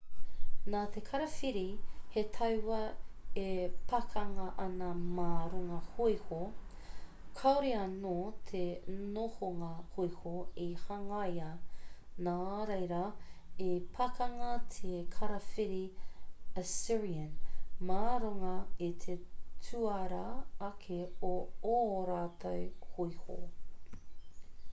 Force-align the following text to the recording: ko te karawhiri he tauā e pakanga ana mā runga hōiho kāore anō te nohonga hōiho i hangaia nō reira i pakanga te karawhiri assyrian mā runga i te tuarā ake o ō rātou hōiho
ko 0.75 0.79
te 0.93 1.01
karawhiri 1.07 1.63
he 2.13 2.21
tauā 2.37 2.77
e 3.41 3.65
pakanga 3.91 4.45
ana 4.63 4.87
mā 5.17 5.25
runga 5.51 5.75
hōiho 5.97 6.39
kāore 7.41 7.73
anō 7.81 8.13
te 8.47 8.63
nohonga 9.17 9.69
hōiho 9.97 10.33
i 10.65 10.71
hangaia 10.85 11.51
nō 12.29 12.33
reira 12.71 13.03
i 13.67 13.69
pakanga 13.99 14.49
te 14.79 14.95
karawhiri 15.19 15.83
assyrian 16.63 17.39
mā 17.91 18.01
runga 18.25 18.57
i 18.89 18.91
te 19.05 19.19
tuarā 19.69 20.25
ake 20.73 21.01
o 21.33 21.35
ō 21.79 21.79
rātou 22.13 22.69
hōiho 22.97 23.43